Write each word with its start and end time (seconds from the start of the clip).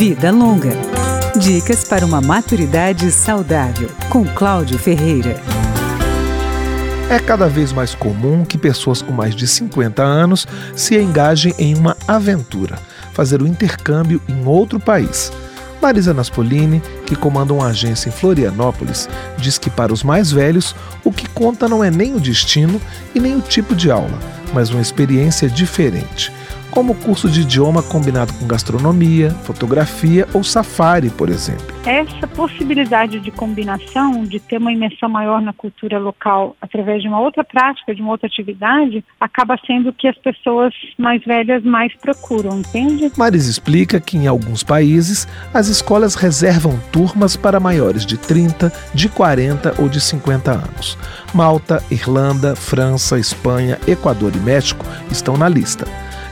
Vida 0.00 0.30
Longa. 0.30 0.70
Dicas 1.38 1.84
para 1.84 2.06
uma 2.06 2.22
maturidade 2.22 3.12
saudável, 3.12 3.90
com 4.08 4.24
Cláudio 4.24 4.78
Ferreira. 4.78 5.38
É 7.10 7.18
cada 7.18 7.46
vez 7.50 7.70
mais 7.70 7.94
comum 7.94 8.42
que 8.42 8.56
pessoas 8.56 9.02
com 9.02 9.12
mais 9.12 9.36
de 9.36 9.46
50 9.46 10.02
anos 10.02 10.48
se 10.74 10.98
engajem 10.98 11.54
em 11.58 11.76
uma 11.76 11.98
aventura, 12.08 12.78
fazer 13.12 13.42
o 13.42 13.44
um 13.44 13.46
intercâmbio 13.46 14.22
em 14.26 14.42
outro 14.46 14.80
país. 14.80 15.30
Marisa 15.82 16.14
Naspolini, 16.14 16.80
que 17.04 17.14
comanda 17.14 17.52
uma 17.52 17.66
agência 17.66 18.08
em 18.08 18.12
Florianópolis, 18.12 19.06
diz 19.36 19.58
que 19.58 19.68
para 19.68 19.92
os 19.92 20.02
mais 20.02 20.32
velhos, 20.32 20.74
o 21.04 21.12
que 21.12 21.28
conta 21.28 21.68
não 21.68 21.84
é 21.84 21.90
nem 21.90 22.14
o 22.14 22.20
destino 22.20 22.80
e 23.14 23.20
nem 23.20 23.36
o 23.36 23.42
tipo 23.42 23.74
de 23.74 23.90
aula, 23.90 24.18
mas 24.54 24.70
uma 24.70 24.80
experiência 24.80 25.46
diferente 25.46 26.32
como 26.70 26.94
curso 26.94 27.28
de 27.28 27.42
idioma 27.42 27.82
combinado 27.82 28.32
com 28.34 28.46
gastronomia, 28.46 29.30
fotografia 29.44 30.26
ou 30.32 30.42
safari, 30.42 31.10
por 31.10 31.28
exemplo. 31.28 31.66
Essa 31.84 32.26
possibilidade 32.26 33.20
de 33.20 33.30
combinação, 33.30 34.24
de 34.24 34.38
ter 34.38 34.58
uma 34.58 34.72
imersão 34.72 35.08
maior 35.08 35.40
na 35.40 35.52
cultura 35.52 35.98
local 35.98 36.56
através 36.60 37.02
de 37.02 37.08
uma 37.08 37.20
outra 37.20 37.42
prática, 37.42 37.94
de 37.94 38.00
uma 38.00 38.12
outra 38.12 38.26
atividade, 38.26 39.04
acaba 39.18 39.58
sendo 39.66 39.90
o 39.90 39.92
que 39.92 40.08
as 40.08 40.16
pessoas 40.18 40.72
mais 40.98 41.22
velhas 41.24 41.62
mais 41.64 41.94
procuram, 41.96 42.58
entende? 42.58 43.10
Maris 43.16 43.46
explica 43.46 44.00
que 44.00 44.16
em 44.16 44.26
alguns 44.26 44.62
países 44.62 45.26
as 45.52 45.68
escolas 45.68 46.14
reservam 46.14 46.78
turmas 46.92 47.36
para 47.36 47.60
maiores 47.60 48.06
de 48.06 48.16
30, 48.16 48.72
de 48.94 49.08
40 49.08 49.80
ou 49.80 49.88
de 49.88 50.00
50 50.00 50.50
anos. 50.50 50.98
Malta, 51.34 51.82
Irlanda, 51.90 52.54
França, 52.54 53.18
Espanha, 53.18 53.78
Equador 53.86 54.34
e 54.34 54.38
México 54.38 54.84
estão 55.10 55.36
na 55.36 55.48
lista. 55.48 55.86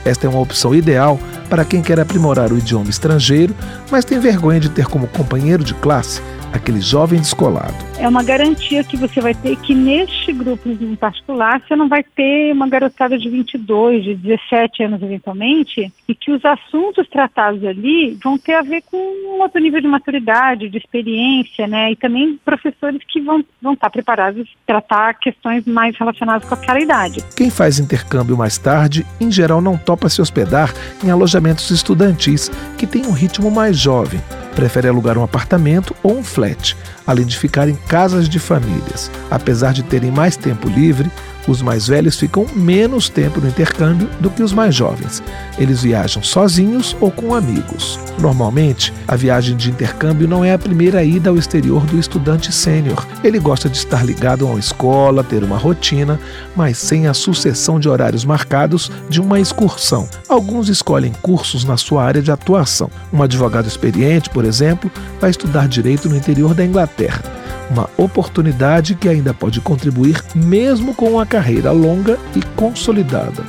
Esta 0.05 0.27
é 0.27 0.29
uma 0.29 0.39
opção 0.39 0.73
ideal 0.73 1.19
para 1.49 1.65
quem 1.65 1.81
quer 1.81 1.99
aprimorar 1.99 2.51
o 2.51 2.57
idioma 2.57 2.89
estrangeiro, 2.89 3.55
mas 3.91 4.05
tem 4.05 4.19
vergonha 4.19 4.59
de 4.59 4.69
ter 4.69 4.85
como 4.85 5.07
companheiro 5.07 5.63
de 5.63 5.73
classe 5.75 6.21
aquele 6.53 6.81
jovem 6.81 7.19
descolado. 7.19 7.73
É 7.97 8.07
uma 8.07 8.23
garantia 8.23 8.83
que 8.83 8.97
você 8.97 9.21
vai 9.21 9.33
ter 9.33 9.55
que 9.57 9.75
neste 9.75 10.31
grupo 10.31 10.69
em 10.69 10.95
particular 10.95 11.61
você 11.61 11.75
não 11.75 11.87
vai 11.87 12.03
ter 12.03 12.51
uma 12.53 12.67
garotada 12.67 13.17
de 13.17 13.29
22, 13.29 14.03
de 14.03 14.15
17 14.15 14.83
anos 14.83 15.01
eventualmente, 15.01 15.91
e 16.07 16.15
que 16.15 16.31
os 16.31 16.43
assuntos 16.43 17.07
tratados 17.09 17.63
ali 17.63 18.17
vão 18.23 18.37
ter 18.37 18.53
a 18.53 18.61
ver 18.61 18.83
com 18.89 18.97
um 18.97 19.41
outro 19.41 19.61
nível 19.61 19.81
de 19.81 19.87
maturidade, 19.87 20.69
de 20.69 20.77
experiência, 20.77 21.67
né? 21.67 21.91
E 21.91 21.95
também 21.95 22.39
professores 22.43 23.01
que 23.07 23.21
vão, 23.21 23.43
vão 23.61 23.73
estar 23.73 23.89
preparados 23.89 24.47
para 24.65 24.79
tratar 24.79 25.13
questões 25.15 25.65
mais 25.65 25.95
relacionadas 25.97 26.47
com 26.47 26.53
aquela 26.53 26.79
idade. 26.79 27.23
Quem 27.35 27.49
faz 27.49 27.79
intercâmbio 27.79 28.37
mais 28.37 28.57
tarde, 28.57 29.05
em 29.19 29.31
geral 29.31 29.61
não 29.61 29.77
topa 29.77 30.09
se 30.09 30.21
hospedar 30.21 30.73
em 31.03 31.11
alojamentos 31.11 31.69
estudantis 31.69 32.49
que 32.77 32.87
têm 32.87 33.05
um 33.05 33.11
ritmo 33.11 33.51
mais 33.51 33.77
jovem 33.77 34.19
prefere 34.59 34.89
alugar 34.89 35.17
um 35.17 35.23
apartamento 35.23 35.95
ou 36.03 36.17
um 36.17 36.23
flat, 36.23 36.75
além 37.07 37.25
de 37.25 37.37
ficar 37.37 37.69
em 37.69 37.75
casas 37.87 38.27
de 38.27 38.39
famílias. 38.39 39.09
Apesar 39.31 39.71
de 39.71 39.83
terem 39.83 40.11
mais 40.11 40.35
tempo 40.35 40.67
livre, 40.67 41.09
os 41.49 41.61
mais 41.61 41.87
velhos 41.87 42.19
ficam 42.19 42.45
menos 42.55 43.09
tempo 43.09 43.41
no 43.41 43.47
intercâmbio 43.47 44.07
do 44.19 44.29
que 44.29 44.43
os 44.43 44.53
mais 44.53 44.75
jovens. 44.75 45.23
Eles 45.57 45.81
viajam 45.81 46.21
sozinhos 46.21 46.95
ou 46.99 47.11
com 47.11 47.33
amigos. 47.33 47.99
Normalmente, 48.19 48.93
a 49.07 49.15
viagem 49.15 49.57
de 49.57 49.71
intercâmbio 49.71 50.27
não 50.27 50.45
é 50.45 50.53
a 50.53 50.59
primeira 50.59 51.03
ida 51.03 51.29
ao 51.29 51.37
exterior 51.37 51.85
do 51.85 51.97
estudante 51.97 52.51
sênior. 52.51 53.05
Ele 53.23 53.39
gosta 53.39 53.67
de 53.67 53.77
estar 53.77 54.05
ligado 54.05 54.45
a 54.45 54.51
uma 54.51 54.59
escola, 54.59 55.23
ter 55.23 55.43
uma 55.43 55.57
rotina, 55.57 56.19
mas 56.55 56.77
sem 56.77 57.07
a 57.07 57.13
sucessão 57.13 57.79
de 57.79 57.89
horários 57.89 58.23
marcados 58.23 58.91
de 59.09 59.19
uma 59.19 59.39
excursão. 59.39 60.07
Alguns 60.27 60.69
escolhem 60.69 61.13
cursos 61.21 61.63
na 61.63 61.77
sua 61.77 62.03
área 62.03 62.21
de 62.21 62.31
atuação. 62.31 62.91
Um 63.11 63.23
advogado 63.23 63.67
experiente, 63.67 64.29
por 64.29 64.45
exemplo, 64.45 64.91
vai 65.19 65.29
estudar 65.29 65.67
direito 65.67 66.07
no 66.07 66.15
interior 66.15 66.53
da 66.53 66.65
Inglaterra 66.65 67.38
uma 67.69 67.89
oportunidade 67.97 68.95
que 68.95 69.07
ainda 69.07 69.33
pode 69.33 69.61
contribuir 69.61 70.23
mesmo 70.35 70.93
com 70.93 71.11
uma 71.11 71.25
carreira 71.25 71.71
longa 71.71 72.17
e 72.35 72.41
consolidada. 72.55 73.43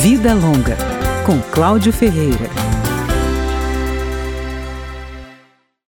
Vida 0.00 0.34
Longa, 0.34 0.76
com 1.24 1.38
Cláudio 1.52 1.92
Ferreira. 1.92 2.50